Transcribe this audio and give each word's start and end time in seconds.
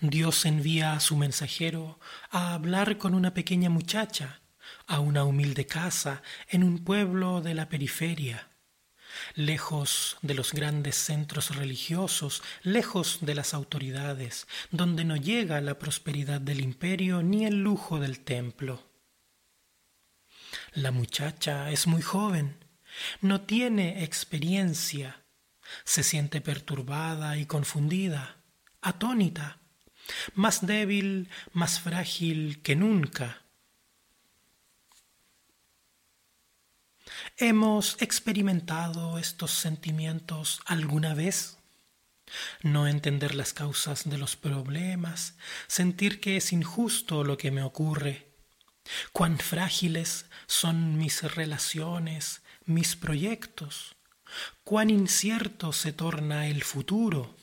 Dios 0.00 0.44
envía 0.44 0.92
a 0.92 1.00
su 1.00 1.16
mensajero 1.16 1.98
a 2.30 2.54
hablar 2.54 2.98
con 2.98 3.14
una 3.14 3.34
pequeña 3.34 3.70
muchacha 3.70 4.40
a 4.86 5.00
una 5.00 5.24
humilde 5.24 5.66
casa 5.66 6.22
en 6.48 6.62
un 6.64 6.84
pueblo 6.84 7.40
de 7.40 7.54
la 7.54 7.68
periferia, 7.68 8.50
lejos 9.34 10.18
de 10.22 10.34
los 10.34 10.52
grandes 10.52 10.96
centros 10.96 11.54
religiosos, 11.56 12.42
lejos 12.62 13.18
de 13.22 13.34
las 13.34 13.54
autoridades, 13.54 14.46
donde 14.70 15.04
no 15.04 15.16
llega 15.16 15.60
la 15.60 15.78
prosperidad 15.78 16.40
del 16.40 16.60
imperio 16.60 17.22
ni 17.22 17.46
el 17.46 17.62
lujo 17.62 17.98
del 17.98 18.20
templo. 18.20 18.82
La 20.72 20.90
muchacha 20.90 21.70
es 21.70 21.86
muy 21.86 22.02
joven, 22.02 22.64
no 23.20 23.42
tiene 23.42 24.04
experiencia, 24.04 25.24
se 25.84 26.02
siente 26.02 26.40
perturbada 26.40 27.36
y 27.38 27.46
confundida, 27.46 28.36
atónita, 28.80 29.58
más 30.34 30.66
débil, 30.66 31.28
más 31.52 31.80
frágil 31.80 32.62
que 32.62 32.76
nunca. 32.76 33.42
¿Hemos 37.38 38.00
experimentado 38.00 39.18
estos 39.18 39.50
sentimientos 39.50 40.60
alguna 40.64 41.14
vez? 41.14 41.58
No 42.62 42.88
entender 42.88 43.34
las 43.34 43.52
causas 43.52 44.08
de 44.08 44.18
los 44.18 44.36
problemas, 44.36 45.34
sentir 45.66 46.20
que 46.20 46.36
es 46.36 46.52
injusto 46.52 47.24
lo 47.24 47.36
que 47.36 47.50
me 47.50 47.62
ocurre, 47.62 48.32
cuán 49.12 49.38
frágiles 49.38 50.26
son 50.46 50.98
mis 50.98 51.22
relaciones, 51.34 52.42
mis 52.64 52.96
proyectos, 52.96 53.96
cuán 54.64 54.90
incierto 54.90 55.72
se 55.72 55.92
torna 55.92 56.48
el 56.48 56.64
futuro. 56.64 57.36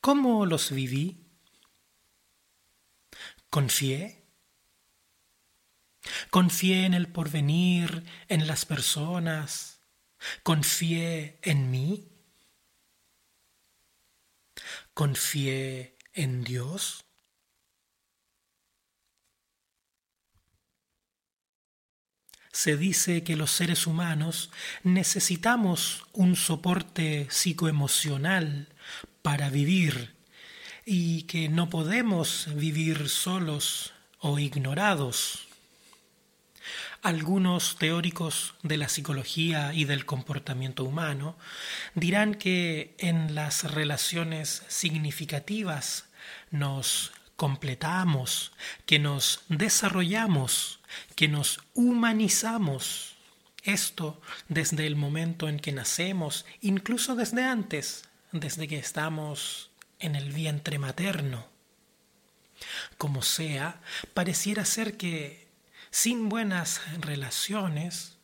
¿Cómo 0.00 0.46
los 0.46 0.70
viví? 0.70 1.26
¿Confié? 3.50 4.20
Confié 6.30 6.86
en 6.86 6.94
el 6.94 7.08
porvenir, 7.08 8.04
en 8.28 8.46
las 8.46 8.64
personas. 8.64 9.80
Confié 10.42 11.38
en 11.42 11.70
mí. 11.70 12.08
Confié 14.94 15.96
en 16.12 16.44
Dios. 16.44 17.04
Se 22.52 22.76
dice 22.76 23.24
que 23.24 23.36
los 23.36 23.52
seres 23.52 23.86
humanos 23.86 24.50
necesitamos 24.82 26.04
un 26.12 26.36
soporte 26.36 27.26
psicoemocional 27.30 28.68
para 29.22 29.50
vivir 29.50 30.14
y 30.84 31.22
que 31.22 31.48
no 31.48 31.70
podemos 31.70 32.48
vivir 32.54 33.08
solos 33.08 33.92
o 34.18 34.38
ignorados. 34.38 35.46
Algunos 37.02 37.76
teóricos 37.76 38.54
de 38.62 38.76
la 38.76 38.88
psicología 38.88 39.72
y 39.72 39.84
del 39.84 40.04
comportamiento 40.04 40.84
humano 40.84 41.38
dirán 41.94 42.34
que 42.34 42.94
en 42.98 43.34
las 43.34 43.72
relaciones 43.72 44.62
significativas 44.68 46.04
nos 46.50 47.12
completamos, 47.36 48.52
que 48.84 48.98
nos 48.98 49.44
desarrollamos, 49.48 50.80
que 51.14 51.28
nos 51.28 51.60
humanizamos. 51.72 53.16
Esto 53.62 54.20
desde 54.48 54.86
el 54.86 54.96
momento 54.96 55.48
en 55.48 55.58
que 55.58 55.72
nacemos, 55.72 56.44
incluso 56.60 57.14
desde 57.14 57.44
antes, 57.44 58.04
desde 58.32 58.68
que 58.68 58.78
estamos 58.78 59.70
en 59.98 60.16
el 60.16 60.32
vientre 60.32 60.78
materno. 60.78 61.46
Como 62.98 63.22
sea, 63.22 63.80
pareciera 64.14 64.64
ser 64.64 64.96
que 64.96 65.48
sin 65.90 66.28
buenas 66.28 66.80
relaciones 67.00 68.16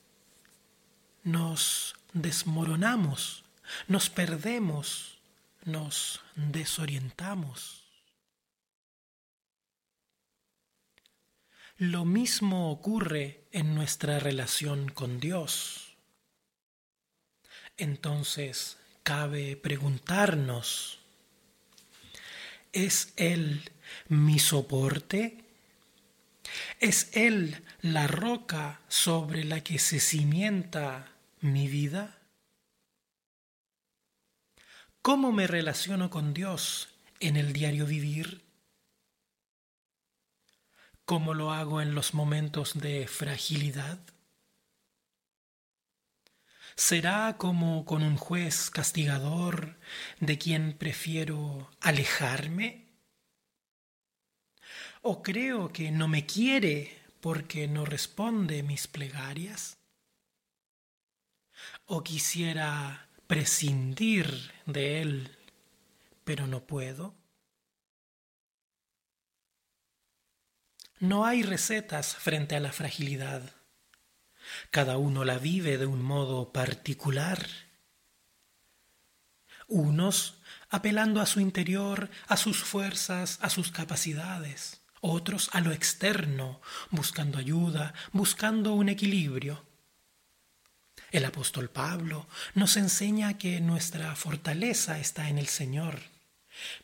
nos 1.23 1.97
desmoronamos, 2.13 3.45
nos 3.89 4.11
perdemos, 4.11 5.19
nos 5.65 6.21
desorientamos. 6.35 7.83
Lo 11.79 12.05
mismo 12.05 12.71
ocurre 12.71 13.45
en 13.53 13.75
nuestra 13.75 14.19
relación 14.19 14.89
con 14.89 15.21
Dios. 15.21 15.97
Entonces 17.77 18.79
cabe 19.07 19.55
preguntarnos, 19.55 20.99
¿es 22.73 23.13
Él 23.15 23.71
mi 24.09 24.41
soporte? 24.41 25.45
¿Es 26.81 27.11
Él 27.13 27.63
la 27.83 28.09
roca 28.09 28.81
sobre 28.89 29.45
la 29.45 29.63
que 29.63 29.79
se 29.79 30.01
cimienta 30.01 31.13
mi 31.41 31.69
vida? 31.69 32.19
¿Cómo 35.03 35.31
me 35.31 35.47
relaciono 35.47 36.11
con 36.11 36.35
Dios 36.35 36.89
en 37.21 37.37
el 37.37 37.53
diario 37.53 37.87
vivir? 37.87 38.43
como 41.05 41.35
lo 41.35 41.53
hago 41.53 41.81
en 41.81 41.95
los 41.95 42.15
momentos 42.15 42.75
de 42.75 43.07
fragilidad? 43.07 44.01
¿Será 46.79 47.39
como 47.39 47.87
con 47.87 48.03
un 48.03 48.19
juez 48.19 48.69
castigador 48.69 49.79
de 50.21 50.37
quien 50.37 50.77
prefiero 50.77 51.71
alejarme? 51.81 52.87
¿O 55.01 55.23
creo 55.23 55.73
que 55.73 55.91
no 55.91 56.07
me 56.07 56.27
quiere 56.27 56.99
porque 57.23 57.67
no 57.67 57.87
responde 57.87 58.63
mis 58.63 58.89
plegarias? 58.89 59.79
¿O 61.87 62.05
quisiera 62.05 63.09
prescindir 63.27 64.53
de 64.67 65.01
él, 65.01 65.37
pero 66.25 66.47
no 66.47 66.67
puedo? 66.67 67.15
No 71.01 71.25
hay 71.25 71.43
recetas 71.43 72.17
frente 72.17 72.55
a 72.55 72.61
la 72.61 72.73
fragilidad. 72.73 73.56
Cada 74.71 74.97
uno 74.97 75.25
la 75.25 75.39
vive 75.39 75.79
de 75.79 75.87
un 75.87 76.03
modo 76.03 76.53
particular. 76.53 77.47
Unos 79.69 80.39
apelando 80.69 81.21
a 81.21 81.27
su 81.27 81.41
interior, 81.41 82.11
a 82.29 82.37
sus 82.37 82.59
fuerzas, 82.59 83.39
a 83.43 83.51
sus 83.51 83.71
capacidades. 83.71 84.81
Otros 85.01 85.51
a 85.53 85.61
lo 85.61 85.73
externo, 85.73 86.61
buscando 86.91 87.39
ayuda, 87.39 87.95
buscando 88.13 88.75
un 88.75 88.89
equilibrio. 88.89 89.65
El 91.11 91.25
apóstol 91.25 91.71
Pablo 91.71 92.27
nos 92.55 92.77
enseña 92.77 93.39
que 93.39 93.61
nuestra 93.61 94.15
fortaleza 94.17 94.99
está 94.99 95.29
en 95.29 95.39
el 95.39 95.47
Señor. 95.47 96.01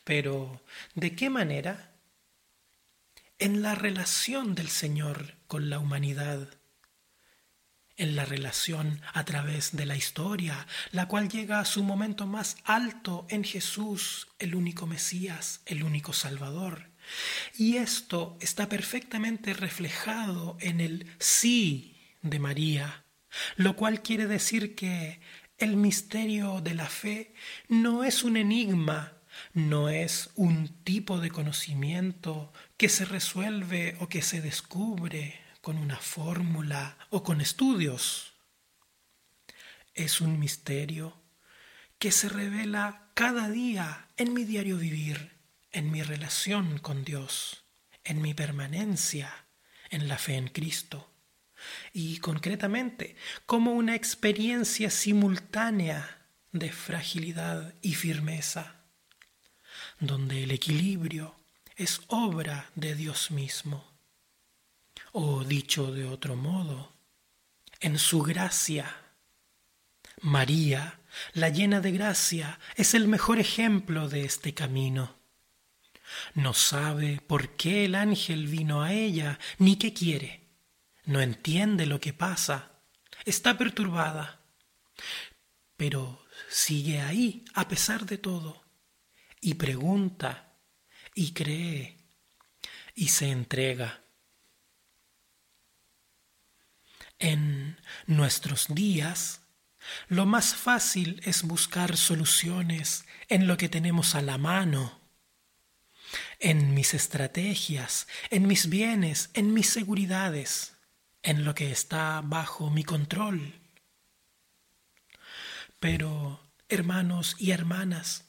Pero, 0.03 0.61
¿de 0.95 1.15
qué 1.15 1.29
manera? 1.29 1.93
en 3.43 3.61
la 3.61 3.75
relación 3.75 4.55
del 4.55 4.69
Señor 4.69 5.33
con 5.47 5.69
la 5.69 5.79
humanidad, 5.79 6.47
en 7.97 8.15
la 8.15 8.25
relación 8.25 9.01
a 9.13 9.25
través 9.25 9.75
de 9.75 9.85
la 9.85 9.95
historia, 9.95 10.67
la 10.91 11.07
cual 11.07 11.29
llega 11.29 11.59
a 11.59 11.65
su 11.65 11.83
momento 11.83 12.27
más 12.27 12.57
alto 12.63 13.25
en 13.29 13.43
Jesús, 13.43 14.27
el 14.39 14.55
único 14.55 14.87
Mesías, 14.87 15.61
el 15.65 15.83
único 15.83 16.13
Salvador. 16.13 16.89
Y 17.57 17.77
esto 17.77 18.37
está 18.39 18.69
perfectamente 18.69 19.53
reflejado 19.53 20.57
en 20.59 20.79
el 20.79 21.07
sí 21.19 21.97
de 22.21 22.39
María, 22.39 23.05
lo 23.55 23.75
cual 23.75 24.01
quiere 24.01 24.27
decir 24.27 24.75
que 24.75 25.19
el 25.57 25.75
misterio 25.75 26.61
de 26.61 26.73
la 26.73 26.87
fe 26.87 27.33
no 27.67 28.03
es 28.03 28.23
un 28.23 28.37
enigma 28.37 29.13
no 29.53 29.89
es 29.89 30.29
un 30.35 30.67
tipo 30.83 31.19
de 31.19 31.31
conocimiento 31.31 32.51
que 32.77 32.89
se 32.89 33.05
resuelve 33.05 33.97
o 33.99 34.07
que 34.07 34.21
se 34.21 34.41
descubre 34.41 35.42
con 35.63 35.77
una 35.77 35.95
fórmula 35.97 36.97
o 37.09 37.23
con 37.23 37.39
estudios. 37.39 38.33
Es 39.93 40.19
un 40.19 40.37
misterio 40.37 41.15
que 41.97 42.11
se 42.11 42.27
revela 42.27 43.09
cada 43.13 43.49
día 43.49 44.09
en 44.17 44.33
mi 44.33 44.43
diario 44.43 44.75
vivir, 44.75 45.31
en 45.71 45.89
mi 45.89 46.03
relación 46.03 46.79
con 46.79 47.05
Dios, 47.05 47.63
en 48.03 48.21
mi 48.21 48.33
permanencia 48.33 49.43
en 49.89 50.07
la 50.07 50.17
fe 50.17 50.35
en 50.35 50.47
Cristo 50.49 51.09
y 51.93 52.17
concretamente 52.17 53.15
como 53.45 53.71
una 53.71 53.95
experiencia 53.95 54.89
simultánea 54.89 56.27
de 56.51 56.71
fragilidad 56.71 57.75
y 57.81 57.93
firmeza 57.93 58.83
donde 59.99 60.43
el 60.43 60.51
equilibrio 60.51 61.35
es 61.75 62.01
obra 62.07 62.71
de 62.75 62.95
Dios 62.95 63.31
mismo. 63.31 63.92
O 65.13 65.43
dicho 65.43 65.91
de 65.91 66.05
otro 66.05 66.35
modo, 66.35 66.91
en 67.79 67.99
su 67.99 68.23
gracia 68.23 69.03
María, 70.21 71.01
la 71.33 71.49
llena 71.49 71.81
de 71.81 71.91
gracia, 71.91 72.59
es 72.75 72.93
el 72.93 73.07
mejor 73.07 73.39
ejemplo 73.39 74.09
de 74.09 74.25
este 74.25 74.53
camino. 74.53 75.17
No 76.33 76.53
sabe 76.53 77.21
por 77.27 77.55
qué 77.57 77.85
el 77.85 77.95
ángel 77.95 78.47
vino 78.47 78.81
a 78.81 78.93
ella, 78.93 79.37
ni 79.59 79.75
qué 79.75 79.93
quiere. 79.93 80.47
No 81.05 81.21
entiende 81.21 81.85
lo 81.85 81.99
que 81.99 82.13
pasa. 82.13 82.71
Está 83.25 83.57
perturbada. 83.57 84.41
Pero 85.75 86.25
sigue 86.49 87.01
ahí 87.01 87.45
a 87.53 87.67
pesar 87.67 88.05
de 88.05 88.17
todo. 88.17 88.63
Y 89.41 89.55
pregunta, 89.55 90.55
y 91.13 91.33
cree, 91.33 91.97
y 92.95 93.09
se 93.09 93.29
entrega. 93.29 94.02
En 97.23 97.79
nuestros 98.05 98.67
días, 98.67 99.39
lo 100.09 100.25
más 100.25 100.55
fácil 100.55 101.21
es 101.23 101.43
buscar 101.43 101.95
soluciones 101.95 103.05
en 103.29 103.47
lo 103.47 103.55
que 103.55 103.69
tenemos 103.69 104.13
a 104.15 104.21
la 104.21 104.37
mano, 104.37 104.99
en 106.39 106.73
mis 106.73 106.93
estrategias, 106.93 108.09
en 108.29 108.45
mis 108.45 108.67
bienes, 108.67 109.29
en 109.35 109.53
mis 109.53 109.69
seguridades, 109.69 110.75
en 111.21 111.45
lo 111.45 111.55
que 111.55 111.71
está 111.71 112.19
bajo 112.25 112.69
mi 112.69 112.83
control. 112.83 113.57
Pero, 115.79 116.41
hermanos 116.67 117.37
y 117.39 117.51
hermanas, 117.51 118.25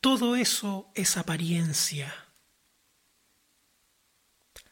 todo 0.00 0.34
eso 0.34 0.90
es 0.94 1.18
apariencia. 1.18 2.14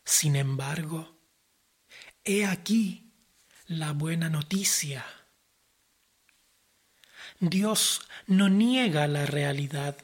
Sin 0.06 0.36
embargo, 0.36 1.20
he 2.24 2.46
aquí 2.46 3.09
la 3.70 3.92
buena 3.92 4.28
noticia. 4.28 5.06
Dios 7.38 8.02
no 8.26 8.48
niega 8.48 9.06
la 9.06 9.26
realidad. 9.26 9.96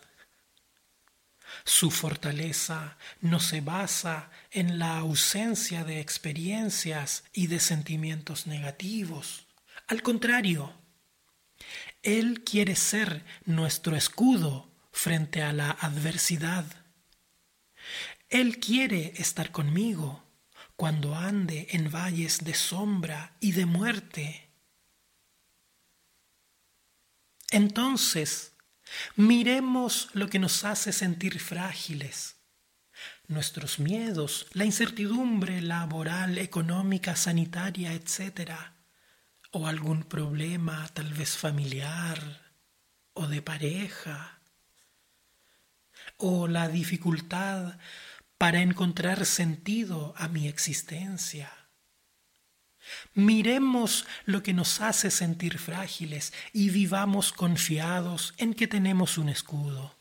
Su 1.64 1.90
fortaleza 1.90 2.96
no 3.20 3.40
se 3.40 3.60
basa 3.60 4.30
en 4.52 4.78
la 4.78 4.98
ausencia 4.98 5.82
de 5.82 5.98
experiencias 5.98 7.24
y 7.32 7.48
de 7.48 7.58
sentimientos 7.58 8.46
negativos. 8.46 9.48
Al 9.88 10.00
contrario, 10.00 10.72
Él 12.04 12.44
quiere 12.44 12.76
ser 12.76 13.24
nuestro 13.46 13.96
escudo 13.96 14.70
frente 14.92 15.42
a 15.42 15.52
la 15.52 15.72
adversidad. 15.72 16.64
Él 18.28 18.60
quiere 18.60 19.12
estar 19.16 19.50
conmigo 19.50 20.25
cuando 20.76 21.14
ande 21.14 21.69
en 21.70 21.90
valles 21.90 22.44
de 22.44 22.55
sombra 22.55 23.34
y 23.40 23.52
de 23.52 23.67
muerte. 23.67 24.50
Entonces, 27.50 28.52
miremos 29.17 30.11
lo 30.12 30.28
que 30.28 30.38
nos 30.38 30.64
hace 30.64 30.93
sentir 30.93 31.40
frágiles, 31.40 32.37
nuestros 33.26 33.78
miedos, 33.78 34.46
la 34.52 34.64
incertidumbre 34.64 35.62
laboral, 35.62 36.38
económica, 36.38 37.17
sanitaria, 37.17 37.93
etc., 37.93 38.52
o 39.52 39.67
algún 39.67 40.02
problema 40.02 40.87
tal 40.93 41.14
vez 41.14 41.37
familiar 41.37 42.52
o 43.14 43.26
de 43.26 43.40
pareja, 43.40 44.40
o 46.19 46.46
la 46.46 46.69
dificultad 46.69 47.79
para 48.38 48.60
encontrar 48.60 49.24
sentido 49.24 50.14
a 50.16 50.28
mi 50.28 50.46
existencia. 50.48 51.52
Miremos 53.14 54.06
lo 54.24 54.42
que 54.42 54.52
nos 54.52 54.80
hace 54.80 55.10
sentir 55.10 55.58
frágiles 55.58 56.32
y 56.52 56.70
vivamos 56.70 57.32
confiados 57.32 58.34
en 58.36 58.54
que 58.54 58.68
tenemos 58.68 59.18
un 59.18 59.28
escudo, 59.28 59.96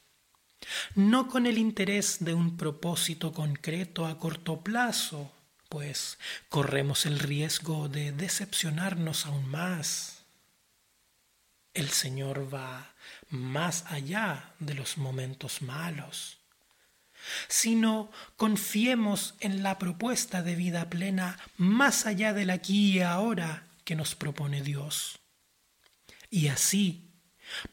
no 0.93 1.27
con 1.27 1.45
el 1.45 1.57
interés 1.57 2.23
de 2.23 2.33
un 2.33 2.57
propósito 2.57 3.33
concreto 3.33 4.05
a 4.05 4.19
corto 4.19 4.61
plazo, 4.61 5.31
pues 5.69 6.19
corremos 6.49 7.05
el 7.05 7.19
riesgo 7.19 7.89
de 7.89 8.11
decepcionarnos 8.11 9.25
aún 9.25 9.47
más. 9.49 10.25
El 11.73 11.89
Señor 11.89 12.53
va 12.53 12.93
más 13.29 13.85
allá 13.87 14.53
de 14.59 14.75
los 14.75 14.97
momentos 14.97 15.61
malos 15.61 16.44
sino 17.47 18.11
confiemos 18.37 19.35
en 19.39 19.63
la 19.63 19.77
propuesta 19.77 20.41
de 20.41 20.55
vida 20.55 20.89
plena 20.89 21.37
más 21.57 22.05
allá 22.05 22.33
del 22.33 22.49
aquí 22.49 22.97
y 22.97 23.01
ahora 23.01 23.67
que 23.83 23.95
nos 23.95 24.15
propone 24.15 24.61
Dios. 24.61 25.19
Y 26.29 26.47
así 26.47 27.11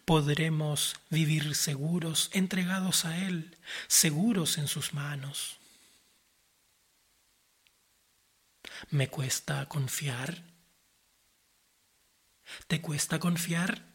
podremos 0.04 0.96
vivir 1.10 1.54
seguros, 1.54 2.30
entregados 2.32 3.04
a 3.04 3.18
Él, 3.18 3.56
seguros 3.88 4.58
en 4.58 4.68
sus 4.68 4.94
manos. 4.94 5.58
¿Me 8.90 9.08
cuesta 9.08 9.66
confiar? 9.68 10.42
¿Te 12.66 12.80
cuesta 12.80 13.18
confiar? 13.18 13.91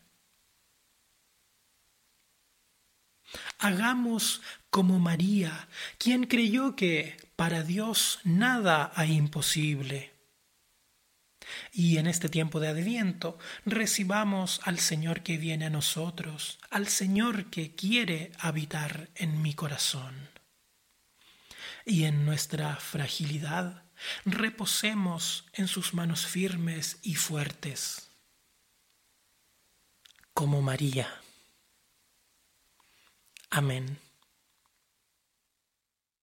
Hagamos 3.60 4.42
como 4.70 5.00
María, 5.00 5.68
quien 5.98 6.26
creyó 6.26 6.76
que 6.76 7.18
para 7.36 7.64
Dios 7.64 8.20
nada 8.24 8.92
hay 8.96 9.14
imposible. 9.14 10.14
Y 11.72 11.98
en 11.98 12.08
este 12.08 12.30
tiempo 12.30 12.60
de 12.60 12.68
adviento 12.68 13.38
recibamos 13.66 14.60
al 14.64 14.80
Señor 14.80 15.22
que 15.24 15.38
viene 15.38 15.66
a 15.66 15.70
nosotros, 15.70 16.60
al 16.70 16.88
Señor 16.88 17.50
que 17.50 17.76
quiere 17.76 18.32
habitar 18.40 19.10
en 19.16 19.42
mi 19.42 19.54
corazón. 19.54 20.30
Y 21.86 22.04
en 22.04 22.26
nuestra 22.26 22.76
fragilidad 22.76 23.84
reposemos 24.26 25.46
en 25.54 25.68
sus 25.68 25.94
manos 25.94 26.26
firmes 26.26 27.00
y 27.02 27.16
fuertes, 27.16 28.10
como 30.34 30.62
María. 30.62 31.22
Amén. 33.50 34.07